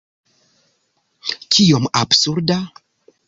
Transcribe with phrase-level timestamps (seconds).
[1.57, 2.59] Kiom absurda!